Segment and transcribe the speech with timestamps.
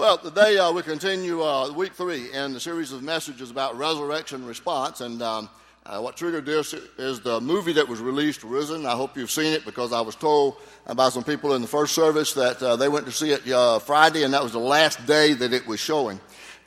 [0.00, 4.46] Well, today uh, we continue uh, week three in the series of messages about resurrection
[4.46, 5.02] response.
[5.02, 5.50] And um,
[5.84, 8.86] uh, what triggered this is the movie that was released, Risen.
[8.86, 10.56] I hope you've seen it because I was told
[10.96, 13.78] by some people in the first service that uh, they went to see it uh,
[13.78, 16.18] Friday and that was the last day that it was showing.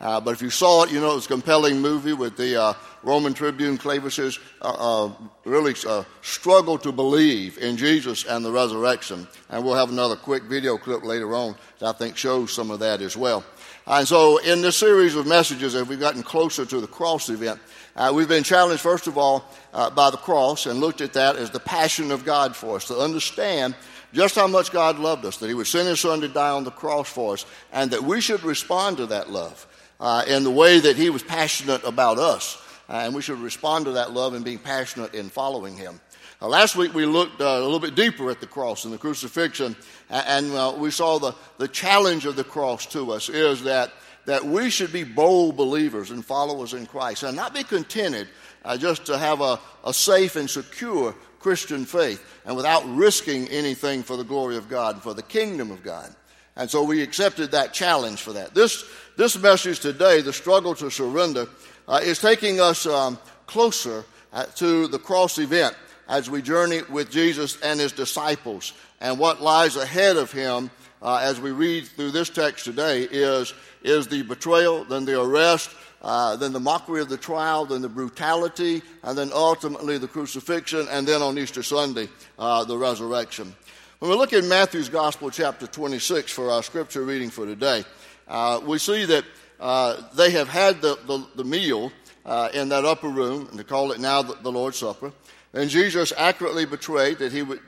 [0.03, 2.61] Uh, but if you saw it, you know it was a compelling movie with the
[2.61, 2.73] uh,
[3.03, 5.11] Roman Tribune Clavius uh, uh,
[5.45, 9.25] really uh, struggle to believe in Jesus and the resurrection.
[9.49, 12.79] And we'll have another quick video clip later on that I think shows some of
[12.79, 13.45] that as well.
[13.87, 17.61] And so, in this series of messages, as we've gotten closer to the cross event,
[17.95, 21.49] uh, we've been challenged, first of all, by the cross and looked at that as
[21.49, 23.73] the passion of God for us to understand
[24.11, 26.65] just how much God loved us, that He would send His Son to die on
[26.65, 29.65] the cross for us, and that we should respond to that love
[30.03, 32.61] uh, in the way that he was passionate about us.
[32.89, 36.01] Uh, and we should respond to that love and being passionate in following him.
[36.41, 38.97] Uh, last week we looked uh, a little bit deeper at the cross and the
[38.97, 39.73] crucifixion,
[40.09, 43.93] and, uh, we saw the, the challenge of the cross to us is that,
[44.25, 48.27] that we should be bold believers and followers in Christ and not be contented
[48.65, 54.03] uh, just to have a, a safe and secure Christian faith and without risking anything
[54.03, 56.13] for the glory of God and for the kingdom of God.
[56.55, 58.53] And so we accepted that challenge for that.
[58.53, 61.47] This, this message today, the struggle to surrender,
[61.87, 65.75] uh, is taking us um, closer uh, to the cross event
[66.07, 68.73] as we journey with Jesus and his disciples.
[69.01, 73.53] And what lies ahead of him uh, as we read through this text today is,
[73.83, 75.69] is the betrayal, then the arrest,
[76.01, 80.87] uh, then the mockery of the trial, then the brutality, and then ultimately the crucifixion,
[80.89, 83.53] and then on Easter Sunday, uh, the resurrection.
[83.99, 87.85] When we look at Matthew's Gospel, chapter 26, for our scripture reading for today,
[88.27, 89.25] uh, we see that
[89.59, 91.91] uh, they have had the, the, the meal
[92.25, 95.11] uh, in that upper room, and they call it now the, the, Lord's Supper.
[95.53, 97.61] And Jesus accurately betrayed that he would,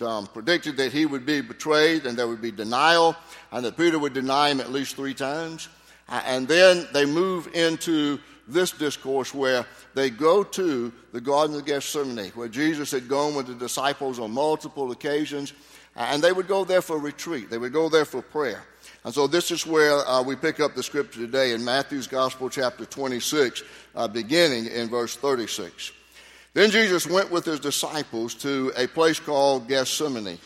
[0.00, 3.16] um, predicted that he would be betrayed, and there would be denial,
[3.52, 5.68] and that Peter would deny him at least three times.
[6.08, 11.64] Uh, and then they move into this discourse where they go to the Garden of
[11.64, 15.52] Gethsemane, where Jesus had gone with the disciples on multiple occasions,
[15.96, 17.50] and they would go there for retreat.
[17.50, 18.62] They would go there for prayer.
[19.06, 22.50] And so this is where uh, we pick up the scripture today in Matthew's Gospel,
[22.50, 23.62] chapter 26,
[23.94, 25.92] uh, beginning in verse 36.
[26.54, 30.40] Then Jesus went with his disciples to a place called Gethsemane.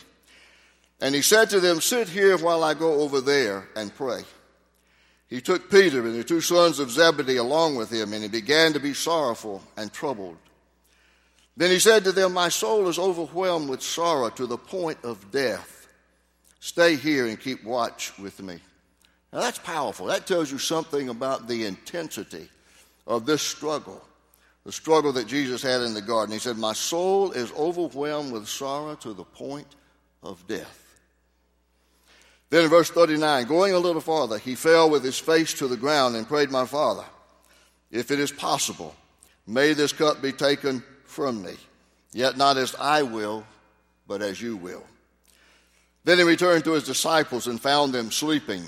[1.00, 4.24] And he said to them, Sit here while I go over there and pray.
[5.28, 8.74] He took Peter and the two sons of Zebedee along with him, and he began
[8.74, 10.36] to be sorrowful and troubled.
[11.56, 15.30] Then he said to them, My soul is overwhelmed with sorrow to the point of
[15.30, 15.79] death.
[16.60, 18.60] Stay here and keep watch with me.
[19.32, 20.06] Now that's powerful.
[20.06, 22.48] That tells you something about the intensity
[23.06, 24.02] of this struggle,
[24.64, 26.32] the struggle that Jesus had in the garden.
[26.32, 29.66] He said, My soul is overwhelmed with sorrow to the point
[30.22, 30.76] of death.
[32.50, 35.76] Then in verse 39, going a little farther, he fell with his face to the
[35.76, 37.04] ground and prayed, My Father,
[37.90, 38.94] if it is possible,
[39.46, 41.54] may this cup be taken from me.
[42.12, 43.44] Yet not as I will,
[44.08, 44.84] but as you will.
[46.04, 48.62] Then he returned to his disciples and found them sleeping.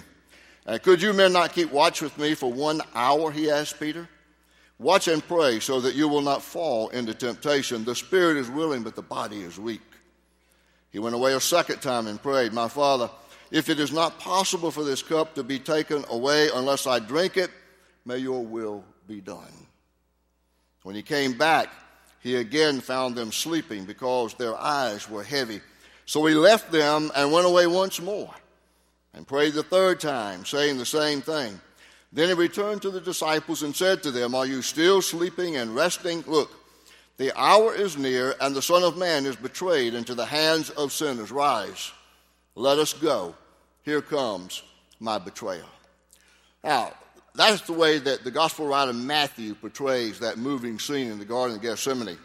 [0.67, 3.31] Uh, could you men not keep watch with me for one hour?
[3.31, 4.09] He asked Peter.
[4.79, 7.85] Watch and pray so that you will not fall into temptation.
[7.85, 9.81] The spirit is willing, but the body is weak.
[10.91, 13.09] He went away a second time and prayed, My Father,
[13.51, 17.37] if it is not possible for this cup to be taken away unless I drink
[17.37, 17.51] it,
[18.05, 19.67] may your will be done.
[20.83, 21.69] When he came back,
[22.21, 25.61] he again found them sleeping because their eyes were heavy.
[26.07, 28.35] So he left them and went away once more
[29.15, 31.61] and prayed the third time, saying the same thing.
[32.13, 35.75] Then he returned to the disciples and said to them, Are you still sleeping and
[35.75, 36.23] resting?
[36.27, 36.51] Look,
[37.17, 40.93] the hour is near, and the Son of Man is betrayed into the hands of
[40.93, 41.31] sinners.
[41.31, 41.93] Rise,
[42.55, 43.35] let us go.
[43.83, 44.63] Here comes
[45.01, 45.69] my betrayal.
[46.63, 46.93] Now,
[47.35, 51.57] that's the way that the gospel writer Matthew portrays that moving scene in the Garden
[51.57, 52.19] of Gethsemane.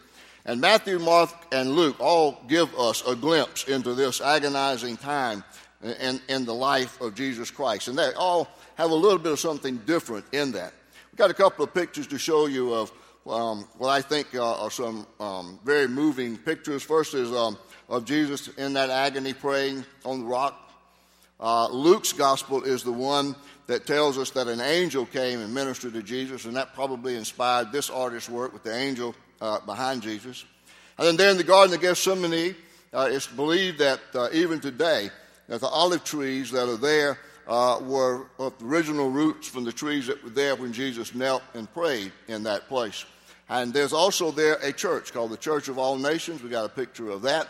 [0.48, 5.44] And Matthew, Mark, and Luke all give us a glimpse into this agonizing time
[5.82, 7.88] in, in the life of Jesus Christ.
[7.88, 10.72] And they all have a little bit of something different in that.
[11.12, 12.90] We've got a couple of pictures to show you of
[13.26, 16.82] um, what I think uh, are some um, very moving pictures.
[16.82, 17.58] First is um,
[17.90, 20.72] of Jesus in that agony praying on the rock.
[21.38, 23.36] Uh, Luke's gospel is the one
[23.66, 27.70] that tells us that an angel came and ministered to Jesus, and that probably inspired
[27.70, 30.44] this artist's work with the angel uh, behind Jesus.
[30.96, 32.56] And then there in the Garden of Gethsemane,
[32.92, 35.10] uh, it's believed that uh, even today,
[35.48, 39.72] that the olive trees that are there uh, were of the original roots from the
[39.72, 43.04] trees that were there when Jesus knelt and prayed in that place.
[43.48, 46.42] And there's also there a church called the Church of All Nations.
[46.42, 47.48] We got a picture of that.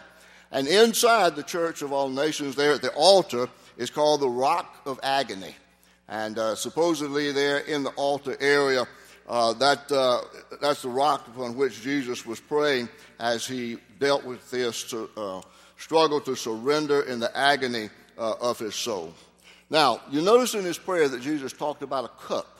[0.52, 4.76] And inside the Church of All Nations, there at the altar, is called the Rock
[4.86, 5.54] of Agony.
[6.08, 8.86] And uh, supposedly, there in the altar area,
[9.28, 10.22] uh, that, uh,
[10.60, 12.88] that's the rock upon which Jesus was praying
[13.20, 15.42] as he dealt with this to, uh,
[15.76, 19.12] struggle to surrender in the agony uh, of his soul.
[19.70, 22.58] Now, you notice in his prayer that Jesus talked about a cup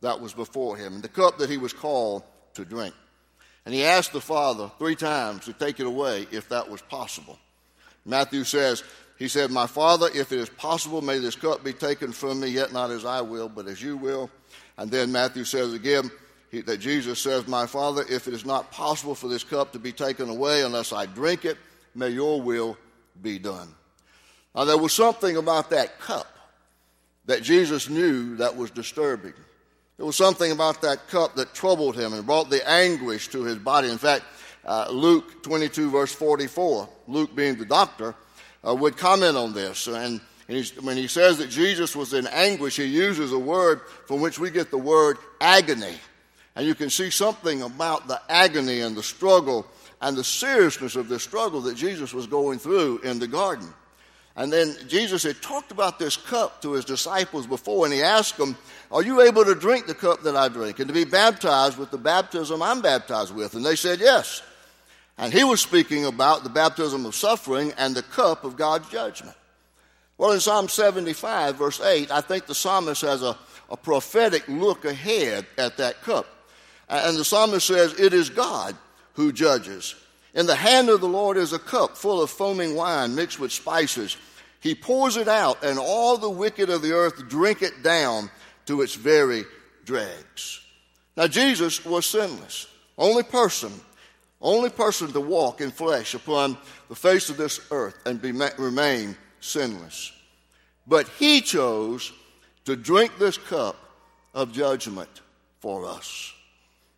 [0.00, 2.22] that was before him, the cup that he was called
[2.54, 2.94] to drink.
[3.66, 7.38] And he asked the Father three times to take it away if that was possible.
[8.06, 8.82] Matthew says,
[9.18, 12.48] He said, My Father, if it is possible, may this cup be taken from me,
[12.48, 14.30] yet not as I will, but as you will.
[14.78, 16.10] And then Matthew says again
[16.50, 19.78] he, that Jesus says, My Father, if it is not possible for this cup to
[19.78, 21.58] be taken away unless I drink it,
[21.94, 22.78] may your will
[23.20, 23.68] be done.
[24.54, 26.26] Now, there was something about that cup
[27.26, 29.34] that Jesus knew that was disturbing.
[29.98, 33.58] There was something about that cup that troubled him and brought the anguish to his
[33.58, 33.90] body.
[33.90, 34.24] In fact,
[34.64, 38.14] uh, Luke 22, verse 44, Luke being the doctor,
[38.66, 39.86] uh, would comment on this.
[39.86, 44.20] And, and when he says that Jesus was in anguish, he uses a word from
[44.20, 45.96] which we get the word agony.
[46.56, 49.66] And you can see something about the agony and the struggle
[50.00, 53.68] and the seriousness of the struggle that Jesus was going through in the garden.
[54.36, 58.38] And then Jesus had talked about this cup to his disciples before, and he asked
[58.38, 58.56] them,
[58.90, 61.90] Are you able to drink the cup that I drink and to be baptized with
[61.90, 63.54] the baptism I'm baptized with?
[63.54, 64.42] And they said, Yes.
[65.18, 69.36] And he was speaking about the baptism of suffering and the cup of God's judgment.
[70.18, 73.38] Well, in Psalm 75, verse 8, I think the psalmist has a,
[73.70, 76.26] a prophetic look ahead at that cup.
[76.88, 78.76] And the psalmist says, It is God
[79.14, 79.94] who judges.
[80.34, 83.52] In the hand of the Lord is a cup full of foaming wine mixed with
[83.52, 84.16] spices.
[84.60, 88.28] He pours it out, and all the wicked of the earth drink it down
[88.66, 89.44] to its very
[89.84, 90.60] dregs.
[91.16, 92.66] Now, Jesus was sinless,
[92.96, 93.72] only person,
[94.40, 96.56] only person to walk in flesh upon
[96.88, 100.12] the face of this earth and be, remain sinless.
[100.86, 102.12] But he chose
[102.64, 103.76] to drink this cup
[104.34, 105.22] of judgment
[105.60, 106.32] for us.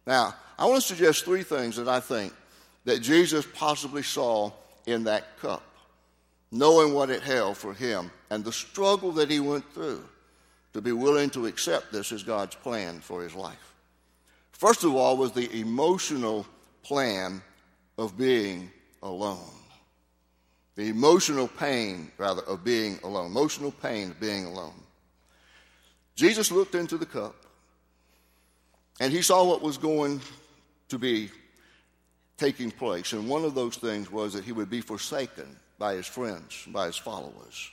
[0.07, 2.33] Now, I want to suggest three things that I think
[2.85, 4.53] that Jesus possibly saw
[4.87, 5.63] in that cup
[6.53, 10.05] knowing what it held for him and the struggle that he went through
[10.73, 13.75] to be willing to accept this as God's plan for his life.
[14.53, 16.47] First of all, was the emotional
[16.83, 17.43] plan
[17.99, 18.71] of being
[19.03, 19.60] alone.
[20.77, 23.27] The emotional pain, rather, of being alone.
[23.27, 24.83] Emotional pain of being alone.
[26.15, 27.35] Jesus looked into the cup
[29.01, 30.21] and he saw what was going
[30.89, 31.31] to be
[32.37, 33.13] taking place.
[33.13, 36.87] And one of those things was that he would be forsaken by his friends, by
[36.87, 37.71] his followers.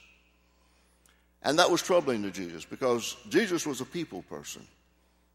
[1.43, 4.65] And that was troubling to Jesus because Jesus was a people person.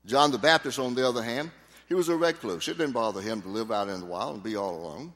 [0.06, 1.50] John the Baptist, on the other hand,
[1.88, 2.66] he was a recluse.
[2.68, 5.12] It didn't bother him to live out in the wild and be all alone.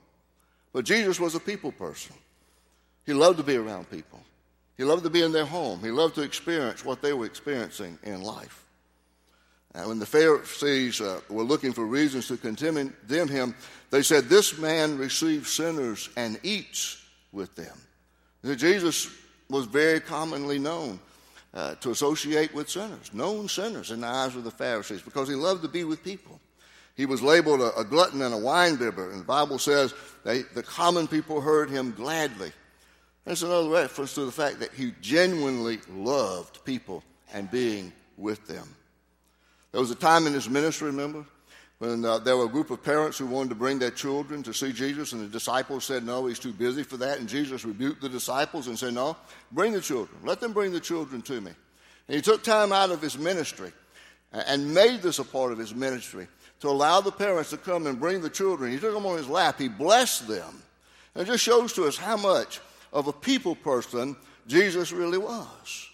[0.72, 2.14] But Jesus was a people person.
[3.06, 4.20] He loved to be around people.
[4.76, 5.80] He loved to be in their home.
[5.80, 8.64] He loved to experience what they were experiencing in life.
[9.74, 13.54] And when the Pharisees uh, were looking for reasons to condemn him,
[13.90, 17.76] they said, This man receives sinners and eats with them.
[18.56, 19.08] Jesus
[19.50, 20.98] was very commonly known
[21.52, 25.34] uh, to associate with sinners, known sinners in the eyes of the Pharisees, because he
[25.34, 26.40] loved to be with people.
[26.96, 29.92] He was labeled a, a glutton and a winebibber, and the Bible says
[30.24, 32.52] they, the common people heard him gladly.
[33.26, 37.02] That's another reference to the fact that he genuinely loved people
[37.34, 38.68] and being with them.
[39.72, 41.26] There was a time in his ministry, remember,
[41.78, 44.54] when uh, there were a group of parents who wanted to bring their children to
[44.54, 47.18] see Jesus, and the disciples said, No, he's too busy for that.
[47.18, 49.16] And Jesus rebuked the disciples and said, No,
[49.50, 50.18] bring the children.
[50.22, 51.50] Let them bring the children to me.
[52.08, 53.72] And he took time out of his ministry
[54.32, 56.28] and made this a part of his ministry
[56.60, 58.70] to allow the parents to come and bring the children.
[58.70, 60.62] He took them on his lap, he blessed them.
[61.14, 62.60] And it just shows to us how much
[62.92, 64.16] of a people person
[64.46, 65.88] Jesus really was.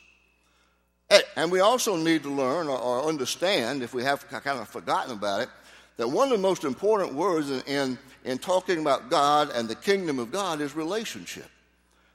[1.11, 5.13] Eh, and we also need to learn or understand, if we have kind of forgotten
[5.13, 5.49] about it,
[5.97, 9.75] that one of the most important words in, in, in talking about God and the
[9.75, 11.49] kingdom of God is relationship.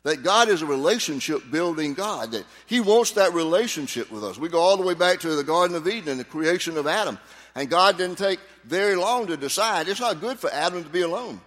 [0.03, 4.37] That God is a relationship building God, that He wants that relationship with us.
[4.37, 6.87] We go all the way back to the Garden of Eden and the creation of
[6.87, 7.19] Adam.
[7.55, 11.01] And God didn't take very long to decide it's not good for Adam to be
[11.01, 11.41] alone.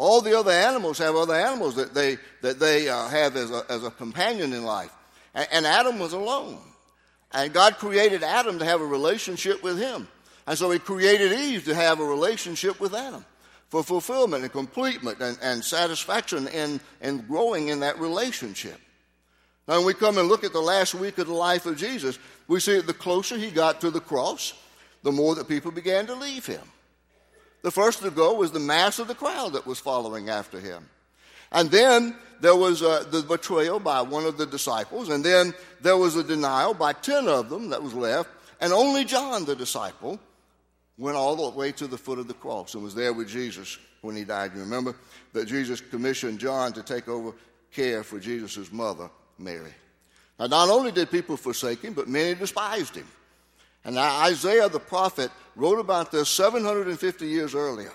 [0.00, 3.66] All the other animals have other animals that they, that they uh, have as a,
[3.68, 4.90] as a companion in life.
[5.34, 6.56] And, and Adam was alone.
[7.32, 10.08] And God created Adam to have a relationship with Him.
[10.46, 13.26] And so he created Eve to have a relationship with Adam
[13.68, 18.80] for fulfillment and completement and, and satisfaction and, and growing in that relationship.
[19.68, 22.18] Now, when we come and look at the last week of the life of Jesus,
[22.48, 24.54] we see that the closer he got to the cross,
[25.02, 26.62] the more that people began to leave him.
[27.62, 30.88] The first to go was the mass of the crowd that was following after him.
[31.52, 35.96] And then there was uh, the betrayal by one of the disciples, and then there
[35.96, 40.18] was a denial by 10 of them that was left, and only John, the disciple,
[40.96, 43.78] went all the way to the foot of the cross and was there with Jesus
[44.02, 44.52] when he died.
[44.54, 44.94] You remember
[45.32, 47.32] that Jesus commissioned John to take over
[47.72, 49.72] care for Jesus' mother, Mary.
[50.38, 53.06] Now, not only did people forsake him, but many despised him.
[53.84, 57.92] And Isaiah the prophet wrote about this 750 years earlier.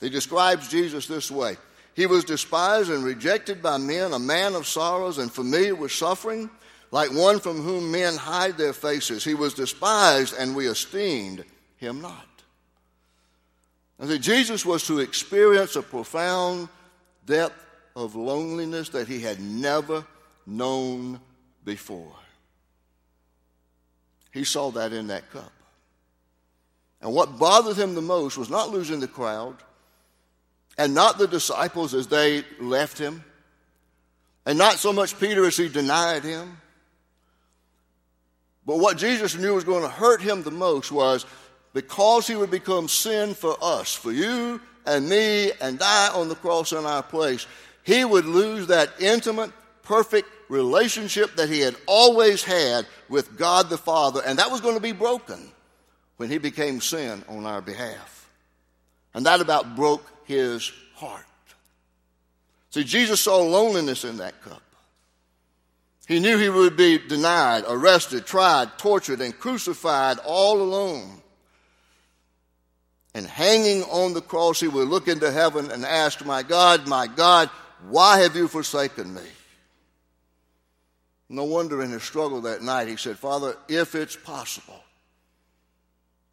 [0.00, 1.56] He describes Jesus this way
[1.94, 6.50] He was despised and rejected by men, a man of sorrows and familiar with suffering,
[6.90, 9.24] like one from whom men hide their faces.
[9.24, 11.44] He was despised, and we esteemed
[11.76, 12.28] him not.
[13.98, 16.68] And see, Jesus was to experience a profound
[17.26, 17.64] depth
[17.96, 20.04] of loneliness that he had never
[20.46, 21.20] known
[21.64, 22.14] before.
[24.34, 25.52] He saw that in that cup.
[27.00, 29.56] And what bothered him the most was not losing the crowd
[30.76, 33.22] and not the disciples as they left him,
[34.44, 36.56] and not so much Peter as he denied him.
[38.66, 41.26] But what Jesus knew was going to hurt him the most was
[41.72, 46.34] because he would become sin for us, for you and me, and die on the
[46.34, 47.46] cross in our place,
[47.84, 53.78] he would lose that intimate, perfect relationship that he had always had with God the
[53.78, 55.50] Father, and that was going to be broken
[56.16, 58.28] when he became sin on our behalf.
[59.14, 61.24] And that about broke his heart.
[62.70, 64.62] See, Jesus saw loneliness in that cup.
[66.06, 71.22] He knew he would be denied, arrested, tried, tortured, and crucified all alone.
[73.14, 77.06] And hanging on the cross, he would look into heaven and ask, My God, my
[77.06, 77.48] God,
[77.88, 79.22] why have you forsaken me?
[81.34, 84.80] No wonder in his struggle that night he said, Father, if it's possible,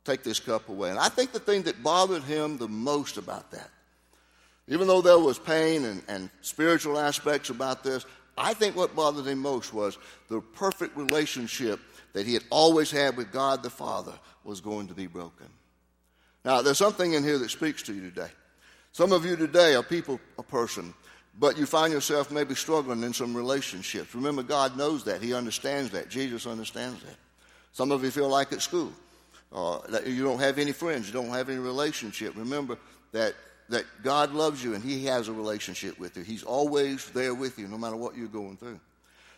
[0.06, 0.92] take this cup away.
[0.92, 3.72] And I think the thing that bothered him the most about that,
[4.68, 8.06] even though there was pain and, and spiritual aspects about this,
[8.38, 9.98] I think what bothered him most was
[10.30, 11.80] the perfect relationship
[12.14, 15.48] that he had always had with God the Father was going to be broken.
[16.46, 18.30] Now, there's something in here that speaks to you today.
[18.92, 20.94] Some of you today are people, a person
[21.40, 24.14] but you find yourself maybe struggling in some relationships.
[24.14, 25.22] Remember, God knows that.
[25.22, 26.10] He understands that.
[26.10, 27.16] Jesus understands that.
[27.72, 28.92] Some of you feel like at school.
[29.54, 31.08] Uh, that you don't have any friends.
[31.08, 32.34] You don't have any relationship.
[32.38, 32.78] Remember
[33.12, 33.36] that,
[33.70, 36.24] that God loves you and He has a relationship with you.
[36.24, 38.80] He's always there with you, no matter what you're going through.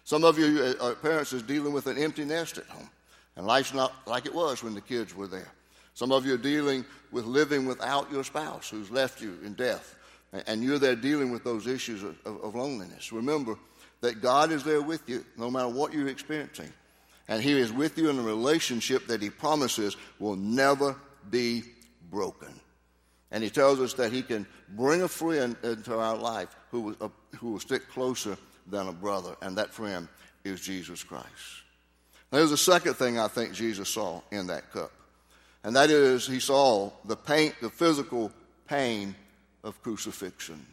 [0.03, 2.89] Some of you uh, parents is dealing with an empty nest at home,
[3.37, 5.51] and life's not like it was when the kids were there.
[5.93, 9.95] Some of you are dealing with living without your spouse who's left you in death
[10.47, 13.11] and you're there dealing with those issues of, of, loneliness.
[13.11, 13.55] Remember
[14.01, 16.71] that God is there with you no matter what you're experiencing.
[17.27, 20.95] And He is with you in a relationship that He promises will never
[21.29, 21.63] be
[22.09, 22.49] broken.
[23.31, 27.09] And He tells us that He can bring a friend into our life who uh,
[27.39, 28.37] who will stick closer
[28.67, 30.07] than a brother, and that friend
[30.43, 31.27] is Jesus Christ.
[32.31, 34.91] There's a second thing I think Jesus saw in that cup,
[35.63, 38.31] and that is He saw the pain, the physical
[38.67, 39.15] pain
[39.63, 40.65] of crucifixion.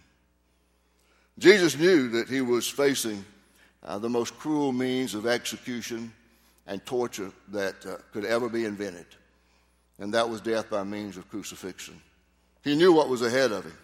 [1.38, 3.24] Jesus knew that he was facing
[3.82, 6.12] uh, the most cruel means of execution
[6.66, 9.06] and torture that uh, could ever be invented,
[9.98, 12.00] and that was death by means of crucifixion.
[12.62, 13.78] He knew what was ahead of him.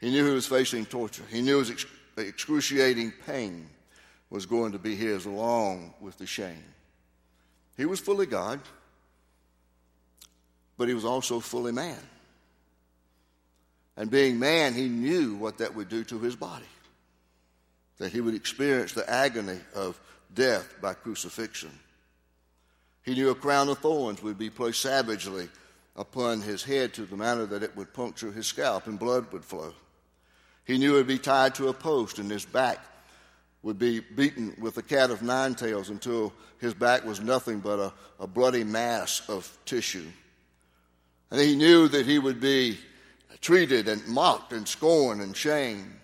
[0.00, 1.24] He knew he was facing torture.
[1.30, 3.68] He knew his ex- excruciating pain
[4.30, 6.64] was going to be his along with the shame.
[7.76, 8.60] He was fully God,
[10.76, 11.98] but he was also fully man.
[13.98, 16.64] And being man, he knew what that would do to his body.
[17.98, 20.00] That he would experience the agony of
[20.32, 21.72] death by crucifixion.
[23.02, 25.48] He knew a crown of thorns would be placed savagely
[25.96, 29.44] upon his head to the manner that it would puncture his scalp and blood would
[29.44, 29.74] flow.
[30.64, 32.78] He knew it would be tied to a post and his back
[33.64, 37.80] would be beaten with a cat of nine tails until his back was nothing but
[37.80, 40.06] a, a bloody mass of tissue.
[41.32, 42.78] And he knew that he would be
[43.40, 45.94] treated and mocked and scorned and shamed.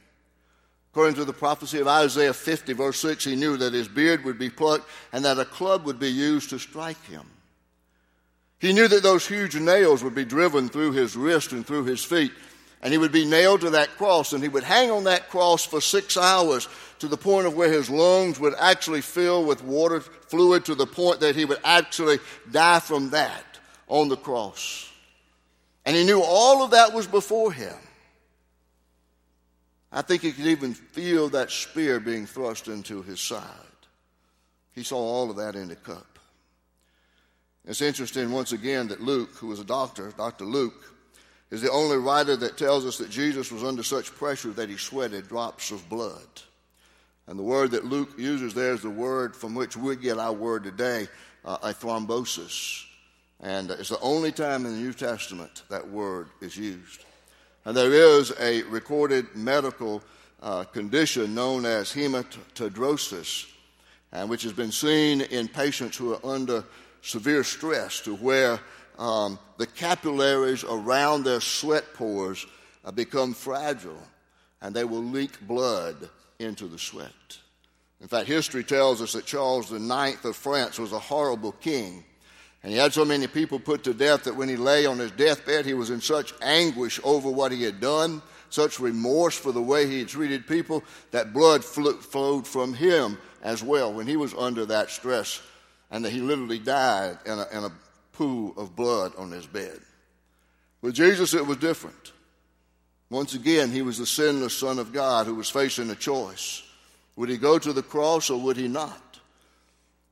[0.93, 4.39] According to the prophecy of Isaiah 50, verse 6, he knew that his beard would
[4.39, 7.29] be plucked and that a club would be used to strike him.
[8.61, 12.05] He knew that those huge nails would be driven through his wrist and through his
[12.05, 12.31] feet,
[12.81, 15.67] and he would be nailed to that cross, and he would hang on that cross
[15.67, 16.69] for six hours
[17.01, 20.87] to the point of where his lungs would actually fill with water fluid to the
[20.87, 22.19] point that he would actually
[22.53, 23.45] die from that
[23.89, 24.91] on the cross.
[25.87, 27.77] And he knew all of that was before him.
[29.93, 33.45] I think he could even feel that spear being thrust into his side.
[34.75, 36.19] He saw all of that in the cup.
[37.67, 40.45] It's interesting, once again, that Luke, who was a doctor, Dr.
[40.45, 40.95] Luke,
[41.51, 44.77] is the only writer that tells us that Jesus was under such pressure that he
[44.77, 46.27] sweated drops of blood.
[47.27, 50.33] And the word that Luke uses there is the word from which we get our
[50.33, 51.09] word today,
[51.45, 52.85] uh, a thrombosis.
[53.41, 57.05] And it's the only time in the New Testament that word is used.
[57.65, 60.03] And there is a recorded medical
[60.43, 63.47] uh, condition known as hematidrosis,
[64.13, 66.65] and which has been seen in patients who are under
[67.03, 68.61] severe stress to where
[68.99, 72.47] um, the capillaries around their sweat pores
[72.85, 73.99] uh, become fragile
[74.63, 77.11] and they will leak blood into the sweat.
[78.01, 82.05] In fact, history tells us that Charles IX of France was a horrible king.
[82.65, 85.11] And he had so many people put to death that when he lay on his
[85.11, 89.61] deathbed, he was in such anguish over what he had done, such remorse for the
[89.61, 94.33] way he had treated people, that blood flowed from him as well when he was
[94.33, 95.43] under that stress,
[95.91, 97.73] and that he literally died in a, in a
[98.13, 99.79] pool of blood on his bed.
[100.81, 102.13] With Jesus, it was different.
[103.11, 106.63] Once again, he was the sinless Son of God who was facing a choice.
[107.17, 109.14] Would he go to the cross or would he not?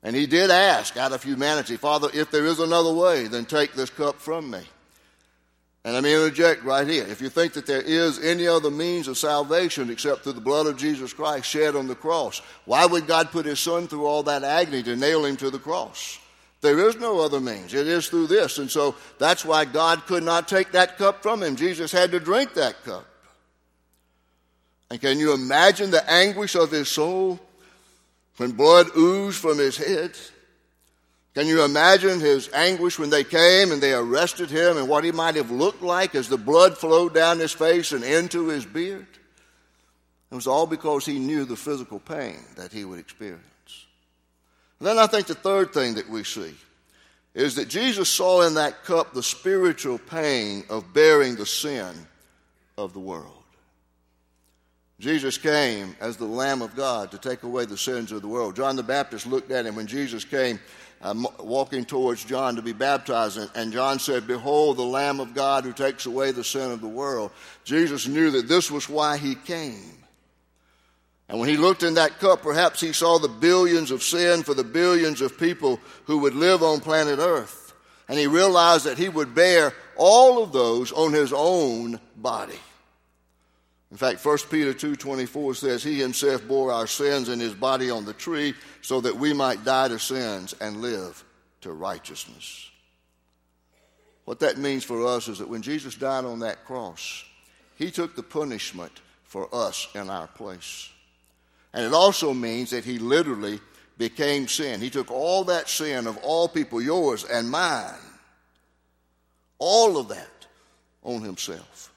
[0.02, 3.74] And he did ask out of humanity, Father, if there is another way, then take
[3.74, 4.60] this cup from me.
[5.84, 7.04] And let me interject right here.
[7.08, 10.66] If you think that there is any other means of salvation except through the blood
[10.66, 14.22] of Jesus Christ shed on the cross, why would God put his son through all
[14.24, 16.18] that agony to nail him to the cross?
[16.60, 17.74] There is no other means.
[17.74, 18.58] It is through this.
[18.58, 21.56] And so that's why God could not take that cup from him.
[21.56, 23.04] Jesus had to drink that cup.
[24.88, 27.40] And can you imagine the anguish of his soul
[28.36, 30.16] when blood oozed from his head?
[31.34, 35.12] Can you imagine his anguish when they came and they arrested him and what he
[35.12, 39.06] might have looked like as the blood flowed down his face and into his beard?
[40.30, 43.42] It was all because he knew the physical pain that he would experience.
[44.78, 46.54] And then I think the third thing that we see
[47.34, 51.94] is that Jesus saw in that cup the spiritual pain of bearing the sin
[52.76, 53.41] of the world.
[55.02, 58.54] Jesus came as the Lamb of God to take away the sins of the world.
[58.54, 60.60] John the Baptist looked at him when Jesus came
[61.02, 65.64] uh, walking towards John to be baptized, and John said, Behold, the Lamb of God
[65.64, 67.32] who takes away the sin of the world.
[67.64, 69.98] Jesus knew that this was why he came.
[71.28, 74.54] And when he looked in that cup, perhaps he saw the billions of sin for
[74.54, 77.74] the billions of people who would live on planet Earth.
[78.08, 82.60] And he realized that he would bear all of those on his own body.
[83.92, 88.06] In fact, 1 Peter 2:24 says he himself bore our sins in his body on
[88.06, 91.22] the tree so that we might die to sins and live
[91.60, 92.70] to righteousness.
[94.24, 97.22] What that means for us is that when Jesus died on that cross,
[97.76, 100.88] he took the punishment for us in our place.
[101.74, 103.60] And it also means that he literally
[103.98, 104.80] became sin.
[104.80, 107.92] He took all that sin of all people, yours and mine,
[109.58, 110.46] all of that
[111.02, 111.91] on himself.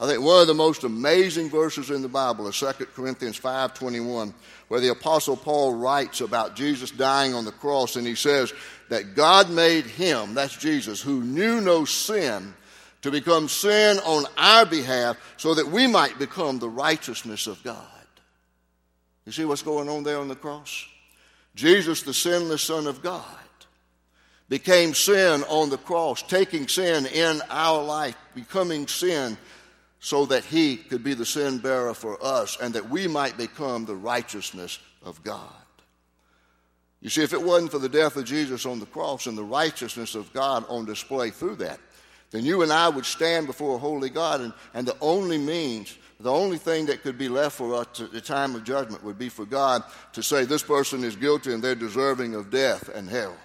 [0.00, 4.32] I think one of the most amazing verses in the Bible is 2 Corinthians 5:21,
[4.68, 8.52] where the apostle Paul writes about Jesus dying on the cross and he says
[8.90, 12.54] that God made him, that's Jesus, who knew no sin,
[13.02, 17.86] to become sin on our behalf so that we might become the righteousness of God.
[19.26, 20.86] You see what's going on there on the cross?
[21.54, 23.24] Jesus, the sinless Son of God,
[24.48, 29.36] became sin on the cross, taking sin in our life, becoming sin
[30.00, 33.84] so that he could be the sin bearer for us and that we might become
[33.84, 35.52] the righteousness of God.
[37.00, 39.44] You see, if it wasn't for the death of Jesus on the cross and the
[39.44, 41.78] righteousness of God on display through that,
[42.30, 45.96] then you and I would stand before a holy God, and, and the only means
[46.20, 49.18] the only thing that could be left for us at the time of judgment would
[49.18, 49.84] be for God
[50.14, 53.36] to say, This person is guilty and they're deserving of death and hell.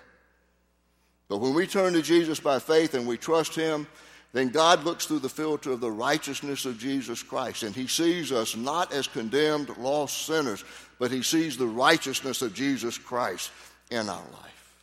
[1.30, 3.88] But when we turn to Jesus by faith and we trust Him,
[4.34, 8.32] then God looks through the filter of the righteousness of Jesus Christ, and He sees
[8.32, 10.66] us not as condemned, lost sinners,
[11.00, 13.52] but He sees the righteousness of Jesus Christ
[13.92, 14.74] in our life.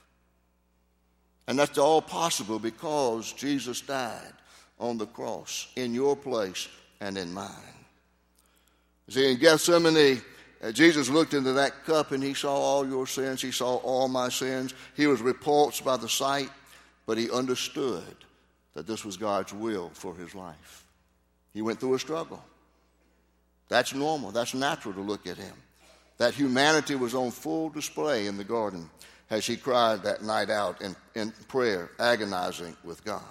[1.49, 4.33] And that's all possible because Jesus died
[4.79, 6.69] on the cross in your place
[7.01, 7.51] and in mine.
[9.09, 10.23] See, in Gethsemane,
[10.63, 13.43] uh, Jesus looked into that cup and he saw all your sins.
[13.43, 14.75] He saw all my sins.
[14.97, 16.51] He was repulsed by the sight,
[17.05, 18.15] but he understood
[18.75, 20.85] that this was God's will for his life.
[21.53, 22.43] He went through a struggle.
[23.69, 24.31] That's normal.
[24.31, 25.55] That's natural to look at him.
[26.19, 28.91] That humanity was on full display in the garden
[29.31, 33.23] as he cried that night out in, in prayer, agonizing with God.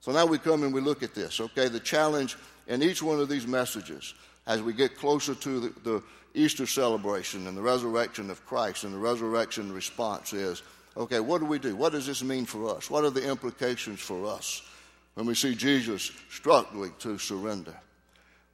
[0.00, 1.68] So now we come and we look at this, okay?
[1.68, 2.36] The challenge
[2.68, 4.14] in each one of these messages
[4.46, 6.02] as we get closer to the, the
[6.34, 10.62] Easter celebration and the resurrection of Christ and the resurrection response is
[10.96, 11.76] okay, what do we do?
[11.76, 12.90] What does this mean for us?
[12.90, 14.62] What are the implications for us
[15.14, 17.74] when we see Jesus struggling to surrender?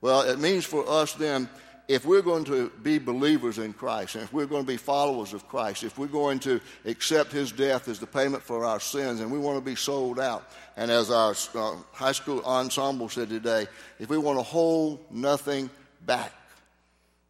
[0.01, 1.49] Well, it means for us then
[1.87, 5.33] if we're going to be believers in Christ, and if we're going to be followers
[5.33, 9.21] of Christ, if we're going to accept His death as the payment for our sins,
[9.21, 13.29] and we want to be sold out, and as our uh, high school ensemble said
[13.29, 13.67] today,
[13.99, 15.69] if we want to hold nothing
[16.05, 16.33] back,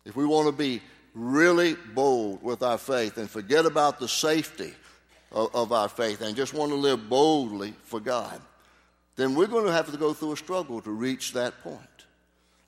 [0.05, 0.81] if we want to be
[1.13, 4.73] really bold with our faith and forget about the safety
[5.31, 8.41] of, of our faith and just want to live boldly for God,
[9.15, 11.81] then we're going to have to go through a struggle to reach that point.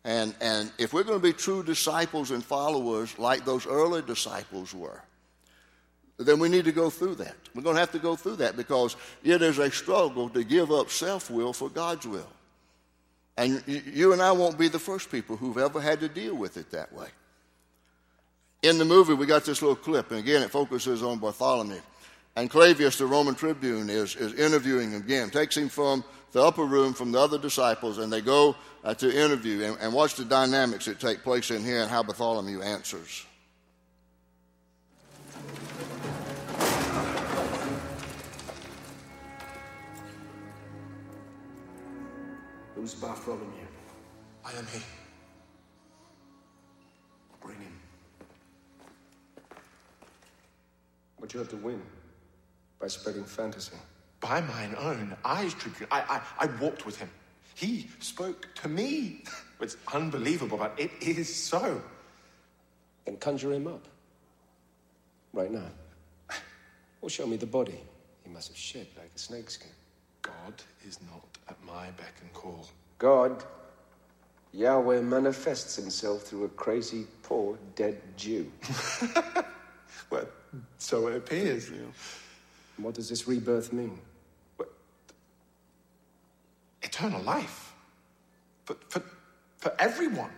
[0.04, 4.74] And, and if we're going to be true disciples and followers like those early disciples
[4.74, 5.02] were,
[6.17, 7.36] then we need to go through that.
[7.56, 10.72] We're going to have to go through that because it is a struggle to give
[10.72, 12.28] up self will for God's will.
[13.38, 16.58] And you and I won't be the first people who've ever had to deal with
[16.58, 17.08] it that way.
[18.62, 21.80] In the movie, we got this little clip, and again, it focuses on Bartholomew.
[22.36, 26.63] And Clavius, the Roman tribune, is, is interviewing him again, takes him from the upper
[26.63, 30.26] room from the other disciples, and they go uh, to interview and, and watch the
[30.26, 33.26] dynamics that take place in here and how Bartholomew answers.
[42.76, 43.46] Who's Bartholomew?
[44.46, 44.80] I am he.
[47.42, 47.74] Bring him.
[51.18, 51.82] What you have to win?
[52.80, 53.76] By spreading fantasy.
[54.20, 55.88] By mine own eyes, Tribune.
[55.92, 57.10] I, I, I walked with him.
[57.56, 59.24] He spoke to me.
[59.62, 61.82] It's unbelievable, but it is so.
[63.04, 63.86] Then conjure him up.
[65.34, 65.68] Right now.
[67.02, 67.78] Or show me the body.
[68.24, 69.72] He must have shed like a snakeskin.
[70.22, 70.54] God
[70.88, 72.68] is not at my beck and call.
[73.00, 73.44] God,
[74.54, 78.52] Yahweh manifests himself through a crazy, poor, dead Jew.
[80.10, 80.28] well,
[80.78, 81.70] so it appears.
[81.70, 81.92] You know.
[82.82, 84.00] What does this rebirth mean?
[87.00, 87.74] eternal life
[88.65, 89.02] for, for,
[89.58, 90.32] for everyone.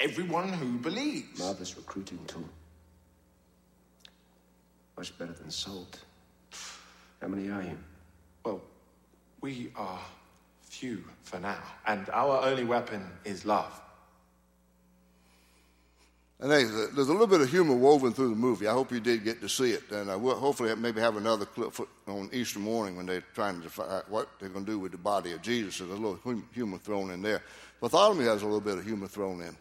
[0.00, 1.38] Everyone who believes.
[1.38, 2.48] Marvelous recruiting tool.
[4.96, 6.00] Much better than salt.
[7.20, 7.78] How many are you?
[8.44, 8.62] Well,
[9.40, 10.00] we are
[10.62, 13.80] few for now, and our only weapon is love.
[16.40, 18.66] And there's a, there's a little bit of humor woven through the movie.
[18.66, 19.90] I hope you did get to see it.
[19.90, 21.74] And uh, I will hopefully maybe have another clip
[22.08, 24.92] on Easter morning when they're trying to define uh, what they're going to do with
[24.92, 25.78] the body of Jesus.
[25.78, 26.18] There's a little
[26.52, 27.42] humor thrown in there.
[27.80, 29.56] Bartholomew has a little bit of humor thrown in.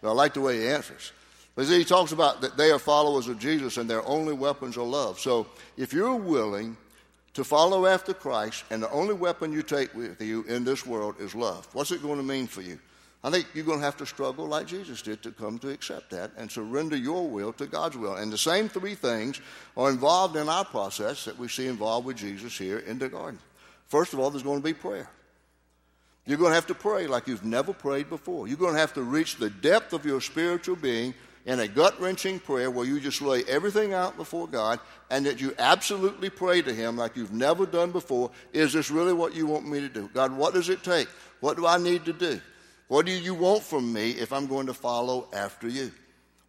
[0.00, 1.12] But I like the way he answers.
[1.54, 4.84] But he talks about that they are followers of Jesus and their only weapons are
[4.84, 5.18] love.
[5.18, 6.76] So if you're willing
[7.34, 11.16] to follow after Christ and the only weapon you take with you in this world
[11.18, 12.78] is love, what's it going to mean for you?
[13.24, 16.10] I think you're going to have to struggle like Jesus did to come to accept
[16.10, 18.16] that and surrender your will to God's will.
[18.16, 19.40] And the same three things
[19.76, 23.38] are involved in our process that we see involved with Jesus here in the garden.
[23.86, 25.08] First of all, there's going to be prayer.
[26.26, 28.48] You're going to have to pray like you've never prayed before.
[28.48, 31.14] You're going to have to reach the depth of your spiritual being
[31.46, 34.80] in a gut wrenching prayer where you just lay everything out before God
[35.10, 38.30] and that you absolutely pray to Him like you've never done before.
[38.52, 40.08] Is this really what you want me to do?
[40.12, 41.08] God, what does it take?
[41.40, 42.40] What do I need to do?
[42.92, 45.90] What do you want from me if I'm going to follow after you?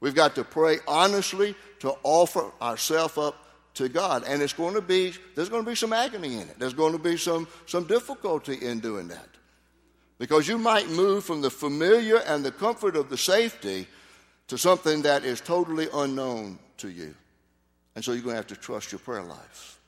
[0.01, 3.38] We've got to pray honestly to offer ourselves up
[3.75, 4.25] to God.
[4.27, 6.60] And it's going to be, there's going to be some agony in it.
[6.60, 9.29] There's going to be some, some difficulty in doing that.
[10.17, 13.88] Because you might move from the familiar and the comfort of the safety
[14.49, 17.15] to something that is totally unknown to you.
[17.95, 19.79] And so you're going to have to trust your prayer life.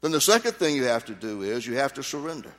[0.00, 2.54] Then the second thing you have to do is you have to surrender.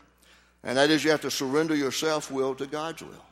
[0.68, 3.26] And that is, you have to surrender your self will to God's will.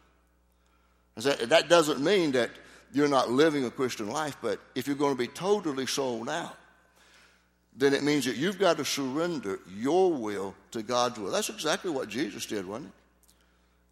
[1.18, 2.50] That, that doesn't mean that
[2.94, 6.56] you're not living a Christian life, but if you're going to be totally sold out,
[7.76, 11.30] then it means that you've got to surrender your will to God's will.
[11.30, 12.94] That's exactly what Jesus did, wasn't it?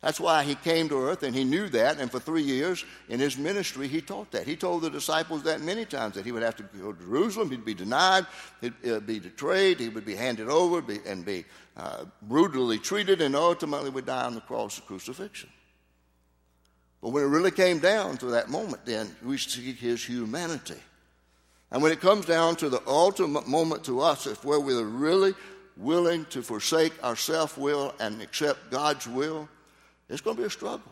[0.03, 1.97] That's why he came to earth and he knew that.
[1.97, 4.45] And for three years in his ministry, he taught that.
[4.45, 7.49] He told the disciples that many times that he would have to go to Jerusalem,
[7.49, 8.27] he'd be denied,
[8.59, 11.45] he'd uh, be betrayed, he would be handed over be, and be
[11.77, 15.49] uh, brutally treated, and ultimately would die on the cross of crucifixion.
[17.01, 20.81] But when it really came down to that moment, then we see his humanity.
[21.71, 25.33] And when it comes down to the ultimate moment to us, if where we're really
[25.77, 29.47] willing to forsake our self will and accept God's will,
[30.09, 30.91] it's going to be a struggle.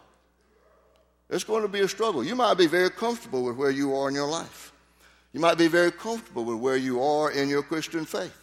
[1.30, 2.24] It's going to be a struggle.
[2.24, 4.74] You might be very comfortable with where you are in your life.
[5.34, 8.38] You might be very comfortable with where you are in your Christian faith.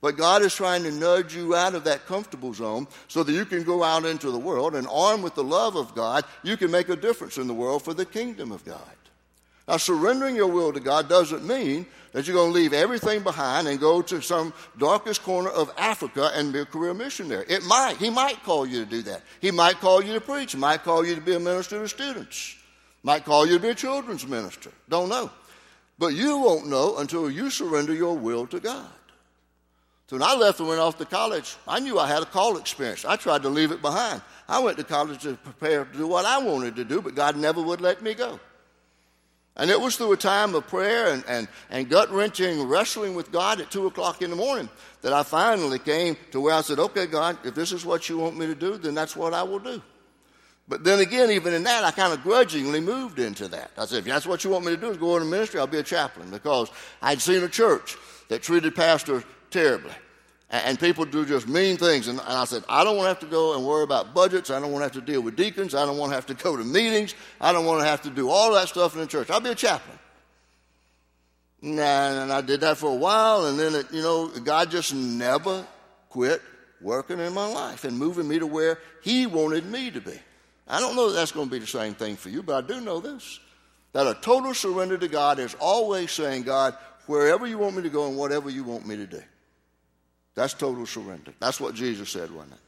[0.00, 3.44] But God is trying to nudge you out of that comfortable zone so that you
[3.44, 6.70] can go out into the world and, armed with the love of God, you can
[6.70, 8.80] make a difference in the world for the kingdom of God.
[9.68, 13.66] Now, surrendering your will to God doesn't mean that you're going to leave everything behind
[13.66, 17.44] and go to some darkest corner of Africa and be a career missionary.
[17.48, 17.96] It might.
[17.96, 19.22] He might call you to do that.
[19.40, 20.52] He might call you to preach.
[20.52, 22.56] He might call you to be a minister to students.
[23.02, 24.70] Might call you to be a children's minister.
[24.88, 25.30] Don't know.
[25.98, 28.88] But you won't know until you surrender your will to God.
[30.08, 32.56] So when I left and went off to college, I knew I had a call
[32.56, 33.04] experience.
[33.04, 34.22] I tried to leave it behind.
[34.48, 37.36] I went to college to prepare to do what I wanted to do, but God
[37.36, 38.38] never would let me go.
[39.56, 43.32] And it was through a time of prayer and, and, and gut wrenching wrestling with
[43.32, 44.68] God at 2 o'clock in the morning
[45.00, 48.18] that I finally came to where I said, okay, God, if this is what you
[48.18, 49.80] want me to do, then that's what I will do.
[50.68, 53.70] But then again, even in that, I kind of grudgingly moved into that.
[53.78, 55.66] I said, if that's what you want me to do is go into ministry, I'll
[55.66, 57.96] be a chaplain because I'd seen a church
[58.28, 59.92] that treated pastors terribly.
[60.48, 62.06] And people do just mean things.
[62.06, 64.48] And I said, I don't want to have to go and worry about budgets.
[64.50, 65.74] I don't want to have to deal with deacons.
[65.74, 67.14] I don't want to have to go to meetings.
[67.40, 69.28] I don't want to have to do all that stuff in the church.
[69.28, 69.98] I'll be a chaplain.
[71.62, 73.46] And I did that for a while.
[73.46, 75.66] And then, it, you know, God just never
[76.10, 76.40] quit
[76.80, 80.18] working in my life and moving me to where He wanted me to be.
[80.68, 82.66] I don't know that that's going to be the same thing for you, but I
[82.66, 83.40] do know this
[83.92, 87.88] that a total surrender to God is always saying, God, wherever you want me to
[87.88, 89.22] go and whatever you want me to do.
[90.36, 91.32] That's total surrender.
[91.40, 92.60] That's what Jesus said, wasn't it?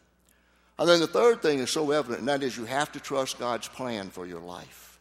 [0.78, 3.38] And then the third thing is so evident, and that is you have to trust
[3.38, 4.98] God's plan for your life.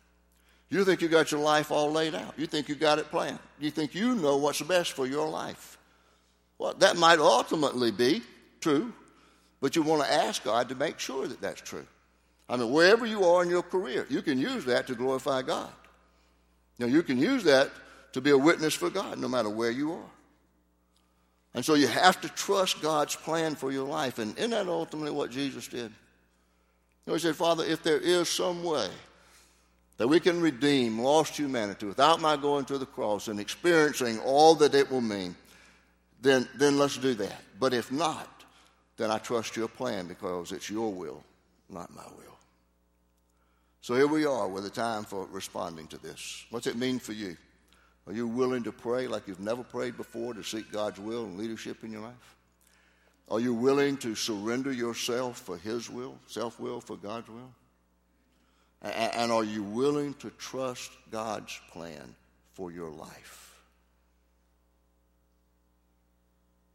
[0.69, 2.33] You think you got your life all laid out.
[2.37, 3.39] You think you got it planned.
[3.59, 5.77] You think you know what's best for your life.
[6.59, 8.21] Well, that might ultimately be
[8.59, 8.91] true,
[9.61, 11.85] but you want to ask God to make sure that that's true.
[12.49, 15.69] I mean, wherever you are in your career, you can use that to glorify God.
[16.79, 17.69] Now, you can use that
[18.13, 20.09] to be a witness for God no matter where you are.
[21.57, 24.19] And so you have to trust God's plan for your life.
[24.19, 25.89] And isn't that ultimately what Jesus did?
[25.89, 28.87] You know, he said, Father, if there is some way
[29.97, 34.53] that we can redeem lost humanity without my going to the cross and experiencing all
[34.53, 35.35] that it will mean,
[36.21, 37.41] then, then let's do that.
[37.59, 38.43] But if not,
[38.97, 41.23] then I trust your plan because it's your will,
[41.71, 42.37] not my will.
[43.81, 46.45] So here we are with a time for responding to this.
[46.51, 47.35] What's it mean for you?
[48.07, 51.37] Are you willing to pray like you've never prayed before to seek God's will and
[51.37, 52.35] leadership in your life?
[53.29, 57.51] Are you willing to surrender yourself for His will, self will for God's will?
[58.81, 62.15] And are you willing to trust God's plan
[62.53, 63.59] for your life?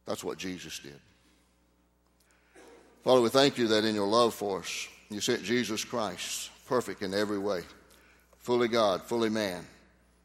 [0.05, 0.99] That's what Jesus did.
[3.03, 7.01] Father, we thank you that in your love for us, you sent Jesus Christ, perfect
[7.01, 7.61] in every way,
[8.39, 9.65] fully God, fully man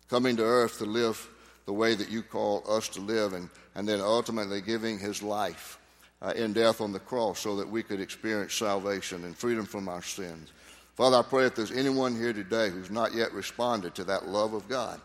[0.08, 1.28] coming to earth to live
[1.66, 5.78] the way that you call us to live, and, and then ultimately giving his life
[6.22, 9.88] uh, in death on the cross so that we could experience salvation and freedom from
[9.88, 10.52] our sins.
[10.94, 14.54] Father, I pray if there's anyone here today who's not yet responded to that love
[14.54, 15.00] of God,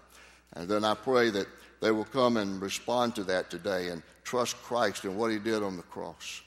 [0.53, 1.47] and then I pray that
[1.81, 5.61] they will come and respond to that today and trust Christ and what he did
[5.61, 6.41] on the cross.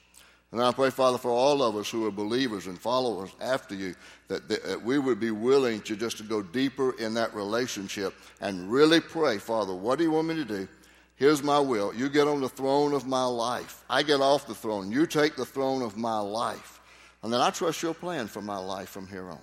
[0.52, 3.94] And I pray, Father, for all of us who are believers and followers after you,
[4.28, 8.70] that, that we would be willing to just to go deeper in that relationship and
[8.70, 10.68] really pray, Father, what do you want me to do?
[11.16, 11.94] Here's my will.
[11.94, 13.84] You get on the throne of my life.
[13.90, 14.92] I get off the throne.
[14.92, 16.80] You take the throne of my life.
[17.22, 19.40] And then I trust your plan for my life from here on.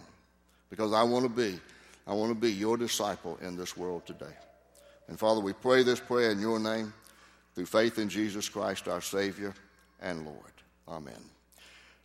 [0.69, 1.59] Because I want to be,
[2.07, 4.33] I want to be your disciple in this world today.
[5.07, 6.93] And Father, we pray this prayer in your name
[7.55, 9.53] through faith in Jesus Christ, our Savior
[9.99, 10.52] and Lord.
[10.87, 11.32] Amen.